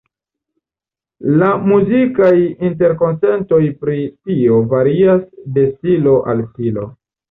[1.41, 2.33] La muzikaj
[2.71, 5.25] interkonsentoj pri tio varias
[5.57, 6.93] de stilo al stilo.